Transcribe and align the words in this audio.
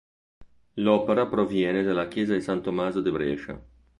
L'opera 0.79 1.27
proviene 1.27 1.83
dalla 1.83 2.07
chiesa 2.07 2.33
di 2.33 2.41
San 2.41 2.63
Tommaso 2.63 3.01
di 3.01 3.11
Brescia. 3.11 3.63